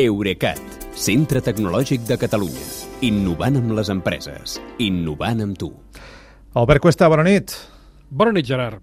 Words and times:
Eurecat, 0.00 0.56
centre 0.96 1.42
tecnològic 1.44 2.06
de 2.08 2.16
Catalunya. 2.16 2.62
Innovant 3.04 3.58
amb 3.58 3.74
les 3.76 3.90
empreses. 3.92 4.54
Innovant 4.80 5.42
amb 5.44 5.58
tu. 5.60 5.68
Albert 6.56 6.80
Cuesta, 6.80 7.10
bona 7.12 7.26
nit. 7.26 7.52
Bona 8.08 8.32
nit, 8.32 8.46
Gerard. 8.48 8.80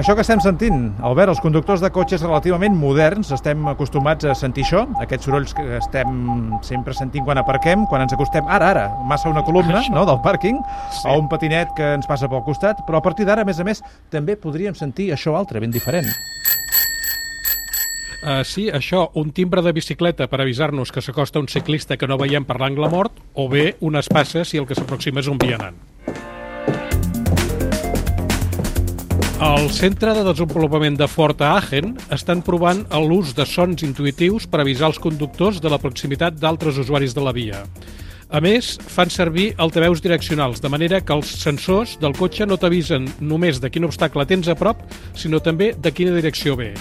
Això 0.00 0.16
que 0.16 0.24
estem 0.24 0.40
sentint, 0.40 0.86
Albert, 1.04 1.34
els 1.34 1.42
conductors 1.44 1.84
de 1.84 1.90
cotxes 1.92 2.24
relativament 2.24 2.72
moderns, 2.80 3.28
estem 3.36 3.68
acostumats 3.68 4.24
a 4.24 4.32
sentir 4.34 4.64
això, 4.64 4.86
aquests 5.04 5.28
sorolls 5.28 5.52
que 5.54 5.66
estem 5.76 6.56
sempre 6.64 6.96
sentint 6.96 7.28
quan 7.28 7.38
aparquem, 7.44 7.84
quan 7.92 8.06
ens 8.06 8.16
acostem, 8.16 8.48
ara, 8.48 8.70
ara, 8.72 8.86
massa 9.04 9.28
una 9.28 9.44
columna 9.44 9.84
no, 9.92 10.06
del 10.08 10.22
pàrquing, 10.24 10.64
Sí. 10.90 11.08
o 11.12 11.18
un 11.20 11.28
patinet 11.28 11.76
que 11.76 11.92
ens 12.00 12.08
passa 12.08 12.26
pel 12.26 12.42
costat, 12.42 12.80
però 12.88 13.04
a 13.04 13.04
partir 13.04 13.28
d'ara, 13.28 13.42
a 13.42 13.44
més 13.44 13.60
a 13.60 13.64
més, 13.68 13.84
també 14.08 14.34
podríem 14.40 14.74
sentir 14.74 15.12
això 15.12 15.36
altre, 15.36 15.60
ben 15.60 15.70
diferent. 15.70 16.08
Uh, 18.24 18.40
sí, 18.40 18.70
això, 18.72 19.10
un 19.20 19.34
timbre 19.36 19.60
de 19.60 19.68
bicicleta 19.76 20.24
per 20.32 20.38
avisar-nos 20.40 20.88
que 20.88 21.02
s'acosta 21.04 21.42
un 21.42 21.48
ciclista 21.52 21.98
que 22.00 22.06
no 22.08 22.16
veiem 22.16 22.46
per 22.48 22.56
l'angle 22.56 22.88
mort, 22.88 23.18
o 23.36 23.50
bé 23.52 23.74
unes 23.84 24.08
passes 24.08 24.48
si 24.48 24.56
el 24.56 24.64
que 24.64 24.72
s'aproxima 24.78 25.20
és 25.20 25.28
un 25.28 25.36
vianant. 25.36 25.76
Al 29.44 29.68
Centre 29.76 30.14
de 30.16 30.22
Desenvolupament 30.24 30.96
de 30.96 31.04
Fort 31.04 31.44
a 31.44 31.50
Aachen 31.58 31.98
estan 32.16 32.40
provant 32.40 32.80
l'ús 33.04 33.34
de 33.36 33.44
sons 33.44 33.84
intuitius 33.84 34.48
per 34.48 34.62
avisar 34.64 34.88
els 34.88 35.02
conductors 35.04 35.60
de 35.60 35.68
la 35.68 35.82
proximitat 35.82 36.40
d'altres 36.40 36.80
usuaris 36.80 37.12
de 37.12 37.28
la 37.28 37.36
via. 37.36 37.60
A 38.32 38.40
més, 38.40 38.78
fan 38.80 39.12
servir 39.12 39.50
altaveus 39.60 40.00
direccionals, 40.00 40.64
de 40.64 40.72
manera 40.72 41.04
que 41.04 41.12
els 41.12 41.28
sensors 41.44 41.98
del 42.00 42.16
cotxe 42.16 42.48
no 42.48 42.56
t'avisen 42.56 43.04
només 43.20 43.60
de 43.60 43.68
quin 43.68 43.84
obstacle 43.84 44.24
tens 44.24 44.48
a 44.48 44.56
prop, 44.56 44.80
sinó 45.12 45.44
també 45.44 45.74
de 45.76 45.92
quina 45.92 46.16
direcció 46.16 46.56
ve. 46.56 46.72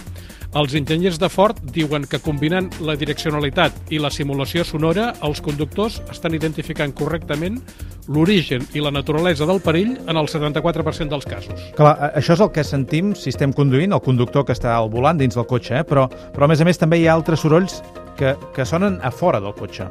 Els 0.54 0.76
enginyers 0.78 1.16
de 1.18 1.26
Ford 1.34 1.58
diuen 1.74 2.04
que 2.06 2.20
combinant 2.22 2.68
la 2.86 2.94
direccionalitat 2.94 3.90
i 3.90 3.98
la 3.98 4.12
simulació 4.14 4.62
sonora, 4.62 5.08
els 5.26 5.42
conductors 5.42 5.96
estan 6.14 6.36
identificant 6.38 6.94
correctament 6.94 7.58
l'origen 8.06 8.68
i 8.78 8.84
la 8.84 8.92
naturalesa 8.94 9.48
del 9.50 9.64
perill 9.66 9.96
en 10.06 10.20
el 10.20 10.30
74% 10.30 11.10
dels 11.10 11.26
casos. 11.26 11.66
Clar, 11.74 11.96
això 12.14 12.38
és 12.38 12.46
el 12.46 12.54
que 12.54 12.68
sentim 12.68 13.16
si 13.18 13.34
estem 13.34 13.56
conduint, 13.58 13.98
el 13.98 14.06
conductor 14.06 14.46
que 14.46 14.54
està 14.54 14.76
al 14.78 14.94
volant 14.94 15.18
dins 15.18 15.34
del 15.34 15.50
cotxe, 15.50 15.80
eh? 15.82 15.88
però, 15.90 16.06
però 16.36 16.46
a 16.46 16.54
més 16.54 16.62
a 16.62 16.70
més 16.70 16.78
també 16.78 17.02
hi 17.02 17.08
ha 17.08 17.18
altres 17.18 17.42
sorolls 17.42 17.82
que, 18.18 18.36
que 18.56 18.66
sonen 18.66 19.00
a 19.04 19.12
fora 19.12 19.40
del 19.42 19.54
cotxe. 19.58 19.88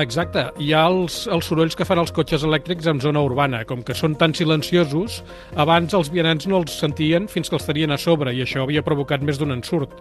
Exacte. 0.00 0.46
Hi 0.62 0.70
ha 0.72 0.86
els, 0.88 1.26
els 1.28 1.44
sorolls 1.50 1.74
que 1.76 1.84
fan 1.84 2.00
els 2.00 2.12
cotxes 2.16 2.46
elèctrics 2.48 2.86
en 2.88 3.00
zona 3.04 3.20
urbana. 3.20 3.60
Com 3.68 3.82
que 3.84 3.92
són 3.96 4.14
tan 4.16 4.32
silenciosos, 4.34 5.18
abans 5.60 5.92
els 5.94 6.08
vianants 6.12 6.46
no 6.48 6.62
els 6.62 6.72
sentien 6.80 7.26
fins 7.28 7.50
que 7.52 7.58
els 7.58 7.66
tenien 7.68 7.92
a 7.92 7.98
sobre 8.00 8.32
i 8.32 8.40
això 8.44 8.64
havia 8.64 8.82
provocat 8.86 9.20
més 9.20 9.36
d'un 9.40 9.52
ensurt. 9.52 9.92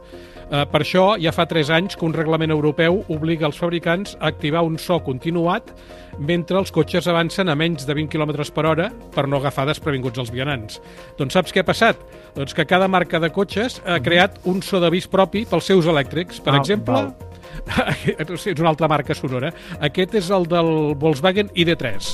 Eh, 0.52 0.64
per 0.72 0.82
això, 0.84 1.18
ja 1.20 1.34
fa 1.36 1.44
3 1.48 1.70
anys 1.76 1.98
que 2.00 2.08
un 2.08 2.16
reglament 2.16 2.52
europeu 2.56 3.02
obliga 3.12 3.48
els 3.50 3.60
fabricants 3.60 4.16
a 4.22 4.30
activar 4.32 4.64
un 4.68 4.78
so 4.80 5.00
continuat 5.04 5.74
mentre 6.20 6.58
els 6.60 6.72
cotxes 6.76 7.08
avancen 7.08 7.50
a 7.52 7.56
menys 7.56 7.86
de 7.88 7.96
20 7.96 8.12
km 8.12 8.32
per 8.56 8.66
hora 8.68 8.90
per 9.16 9.28
no 9.28 9.40
agafar 9.40 9.66
desprevinguts 9.68 10.20
els 10.24 10.32
vianants. 10.32 10.80
Doncs 11.20 11.36
saps 11.36 11.52
què 11.56 11.64
ha 11.64 11.68
passat? 11.68 12.00
Doncs 12.36 12.56
que 12.56 12.66
cada 12.68 12.88
marca 12.92 13.20
de 13.20 13.30
cotxes 13.32 13.82
ha 13.88 14.00
creat 14.04 14.40
un 14.48 14.62
so 14.64 14.80
d'avís 14.80 15.08
propi 15.12 15.44
pels 15.50 15.68
seus 15.72 15.88
elèctrics. 15.88 16.40
Per 16.44 16.54
Ah, 16.56 16.60
exemple, 16.64 16.94
val. 16.94 17.14
És 18.22 18.60
una 18.60 18.72
altra 18.74 18.90
marca 18.92 19.18
sonora. 19.18 19.54
Aquest 19.80 20.16
és 20.22 20.32
el 20.34 20.48
del 20.52 20.96
Volkswagen 21.00 21.52
ID3. 21.56 22.12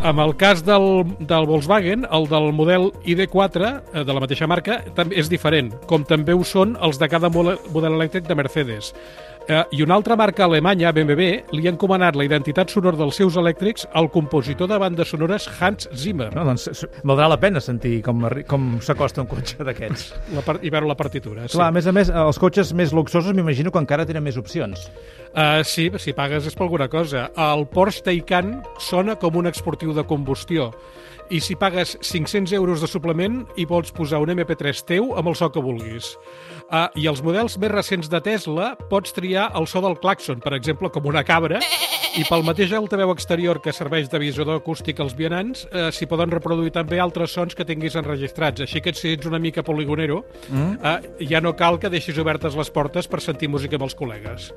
Amb 0.00 0.18
el 0.24 0.30
cas 0.40 0.62
del, 0.64 1.04
del 1.28 1.44
Volkswagen, 1.44 2.06
el 2.10 2.24
del 2.26 2.54
model 2.56 2.86
ID4, 3.04 3.68
eh, 3.92 4.04
de 4.08 4.14
la 4.16 4.22
mateixa 4.24 4.46
marca, 4.48 4.78
també 4.96 5.18
és 5.20 5.28
diferent, 5.28 5.68
com 5.90 6.06
també 6.08 6.32
ho 6.32 6.40
són 6.40 6.72
els 6.80 6.96
de 6.98 7.08
cada 7.12 7.28
model 7.28 7.92
elèctric 7.92 8.24
de 8.24 8.38
Mercedes. 8.38 8.94
Eh, 9.50 9.64
I 9.72 9.82
una 9.82 9.96
altra 9.96 10.14
marca 10.14 10.44
alemanya, 10.44 10.92
BMW, 10.94 11.24
li 11.56 11.64
ha 11.66 11.72
encomanat 11.72 12.14
la 12.14 12.22
identitat 12.22 12.70
sonora 12.70 12.94
dels 13.00 13.16
seus 13.18 13.34
elèctrics 13.40 13.88
al 13.98 14.06
compositor 14.14 14.68
de 14.70 14.78
bandes 14.78 15.10
sonores 15.10 15.48
Hans 15.58 15.88
Zimmer. 15.90 16.28
No, 16.36 16.44
doncs 16.46 16.84
valdrà 17.02 17.26
la 17.32 17.40
pena 17.42 17.58
sentir 17.58 17.96
com, 18.06 18.22
com 18.46 18.68
s'acosta 18.84 19.24
un 19.24 19.30
cotxe 19.32 19.58
d'aquests. 19.66 20.12
La 20.36 20.44
par- 20.46 20.60
I 20.62 20.70
veure 20.70 20.86
la 20.86 20.94
partitura. 20.94 21.48
Sí. 21.48 21.56
Clar, 21.56 21.66
a 21.72 21.74
més 21.74 21.90
a 21.90 21.96
més, 21.96 22.14
els 22.14 22.38
cotxes 22.38 22.70
més 22.78 22.94
luxosos 22.94 23.34
m'imagino 23.34 23.74
que 23.74 23.82
encara 23.82 24.06
tenen 24.06 24.22
més 24.22 24.38
opcions. 24.38 24.86
Uh, 25.34 25.64
sí, 25.66 25.90
si 25.98 26.14
pagues 26.14 26.46
és 26.46 26.54
per 26.54 26.68
alguna 26.68 26.86
cosa. 26.92 27.26
El 27.50 27.66
Porsche 27.74 28.06
Taycan 28.06 28.60
sona 28.78 29.18
com 29.18 29.34
un 29.42 29.50
exportiu 29.50 29.90
de 29.96 30.06
combustió 30.06 30.70
i 31.30 31.38
si 31.38 31.54
pagues 31.54 31.92
500 32.02 32.50
euros 32.58 32.80
de 32.82 32.88
suplement 32.90 33.44
hi 33.54 33.62
pots 33.70 33.92
posar 33.94 34.18
un 34.18 34.32
MP3 34.34 34.80
teu 34.88 35.12
amb 35.14 35.30
el 35.30 35.36
so 35.38 35.46
que 35.54 35.62
vulguis. 35.62 36.16
Uh, 36.70 36.88
I 36.98 37.06
els 37.10 37.22
models 37.22 37.54
més 37.62 37.70
recents 37.70 38.10
de 38.10 38.18
Tesla 38.22 38.72
pots 38.90 39.14
triar 39.14 39.39
el 39.56 39.66
so 39.70 39.80
del 39.84 39.96
claxon, 40.02 40.40
per 40.44 40.54
exemple, 40.56 40.90
com 40.92 41.06
una 41.08 41.24
cabra, 41.26 41.60
i 42.18 42.24
pel 42.26 42.44
mateix 42.46 42.72
altaveu 42.76 43.12
exterior 43.14 43.60
que 43.62 43.74
serveix 43.74 44.10
d'avisador 44.10 44.60
acústic 44.60 45.00
als 45.00 45.14
vianants, 45.18 45.66
uh, 45.70 45.88
s'hi 45.94 46.08
poden 46.10 46.32
reproduir 46.34 46.74
també 46.74 47.00
altres 47.00 47.34
sons 47.36 47.56
que 47.56 47.66
tinguis 47.68 47.96
enregistrats. 48.00 48.66
Així 48.66 48.82
que 48.84 48.94
si 48.96 49.14
ets 49.16 49.30
una 49.30 49.40
mica 49.42 49.64
poligonero, 49.66 50.24
mm. 50.48 50.72
uh, 50.80 51.26
ja 51.30 51.40
no 51.40 51.54
cal 51.56 51.78
que 51.80 51.92
deixis 51.92 52.18
obertes 52.18 52.58
les 52.58 52.70
portes 52.74 53.08
per 53.08 53.22
sentir 53.24 53.50
música 53.52 53.78
amb 53.78 53.88
els 53.88 53.96
col·legues. 53.98 54.50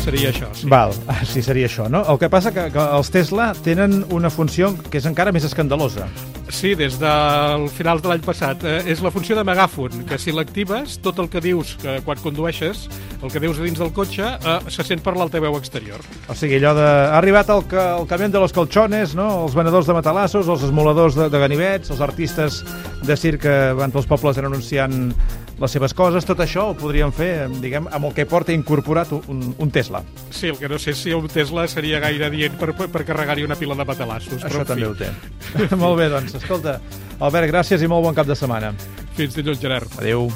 Seria 0.00 0.30
això, 0.32 0.48
sí. 0.56 0.68
Val, 0.72 0.94
ah, 1.12 1.20
sí, 1.30 1.42
seria 1.44 1.68
això, 1.68 1.86
no? 1.92 2.02
El 2.08 2.18
que 2.18 2.30
passa 2.32 2.54
que, 2.56 2.70
que 2.72 2.90
els 2.96 3.12
Tesla 3.12 3.52
tenen 3.64 4.00
una 4.10 4.32
funció 4.32 4.72
que 4.88 4.98
és 4.98 5.08
encara 5.10 5.32
més 5.36 5.46
escandalosa. 5.46 6.08
Sí, 6.50 6.74
des 6.74 6.98
del 7.00 7.68
finals 7.72 8.02
de 8.02 8.10
l'any 8.10 8.22
passat. 8.24 8.64
Eh, 8.66 8.82
és 8.92 9.00
la 9.04 9.10
funció 9.14 9.36
de 9.38 9.44
megàfon, 9.46 10.04
que 10.08 10.18
si 10.20 10.32
l'actives, 10.34 10.98
tot 11.04 11.18
el 11.22 11.28
que 11.32 11.40
dius 11.44 11.76
que 11.80 11.98
quan 12.06 12.18
condueixes, 12.22 12.88
el 13.22 13.30
que 13.32 13.40
dius 13.42 13.58
dins 13.62 13.78
del 13.78 13.92
cotxe, 13.96 14.26
eh, 14.36 14.56
se 14.70 14.84
sent 14.86 15.02
per 15.04 15.14
l'altaveu 15.16 15.56
exterior. 15.58 16.00
O 16.28 16.34
sigui, 16.36 16.58
allò 16.60 16.74
de... 16.78 16.86
Ha 16.86 17.18
arribat 17.18 17.50
el, 17.54 17.64
ca- 17.70 17.96
el 18.00 18.06
camió 18.10 18.28
de 18.28 18.40
los 18.42 18.52
colchones, 18.56 19.14
no? 19.14 19.28
Els 19.46 19.54
venedors 19.56 19.86
de 19.86 19.96
matalassos, 19.96 20.48
els 20.48 20.66
esmoladors 20.68 21.14
de, 21.18 21.28
de 21.32 21.38
ganivets, 21.46 21.90
els 21.94 22.00
artistes 22.04 22.62
de 23.06 23.16
circ 23.16 23.40
que 23.46 23.58
van 23.78 23.92
pels 23.94 24.06
pobles 24.10 24.36
anunciant 24.42 25.12
les 25.60 25.74
seves 25.76 25.92
coses, 25.92 26.24
tot 26.24 26.40
això 26.40 26.70
ho 26.70 26.74
podríem 26.76 27.10
fer, 27.12 27.44
diguem, 27.60 27.84
amb 27.92 28.06
el 28.08 28.14
que 28.16 28.24
porta 28.24 28.52
incorporat 28.54 29.10
un, 29.12 29.42
un 29.60 29.70
Tesla. 29.70 30.00
Sí, 30.32 30.48
el 30.48 30.56
que 30.56 30.70
no 30.72 30.78
sé 30.80 30.94
si 30.96 31.12
un 31.12 31.28
Tesla 31.28 31.66
seria 31.68 32.00
gaire 32.00 32.30
dient 32.32 32.56
per, 32.56 32.70
per, 32.72 33.04
carregar-hi 33.04 33.44
una 33.44 33.58
pila 33.60 33.76
de 33.76 33.84
matalassos. 33.84 34.40
Això 34.40 34.62
però, 34.62 34.64
també 34.70 34.86
fi, 34.86 34.88
ho 34.88 34.94
té. 34.96 35.76
Molt 35.82 36.00
bé, 36.00 36.08
doncs, 36.08 36.38
escolta, 36.42 36.80
Albert, 37.20 37.50
gràcies 37.52 37.82
i 37.84 37.88
molt 37.90 38.04
bon 38.06 38.16
cap 38.16 38.28
de 38.28 38.36
setmana. 38.38 38.72
Fins 39.16 39.36
dilluns, 39.36 39.60
Gerard. 39.60 39.92
Adéu. 40.00 40.28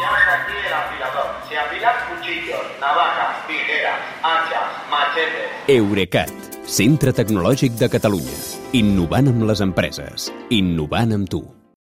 Ya 0.00 0.10
está 0.18 0.34
aquí 0.40 0.58
el 0.66 0.74
afilador. 0.80 1.30
Se 1.48 1.58
afilan 1.58 1.96
cuchillos, 2.08 2.66
navajas, 2.80 3.46
tijeras, 3.46 4.00
hachas, 4.22 4.68
machetes. 4.90 5.50
Eurecat, 5.68 6.52
centre 6.66 7.12
tecnològic 7.12 7.76
de 7.78 7.90
Catalunya. 7.92 8.38
Innovant 8.72 9.28
amb 9.28 9.50
les 9.50 9.60
empreses. 9.60 10.32
Innovant 10.50 11.12
amb 11.12 11.28
tu. 11.28 11.61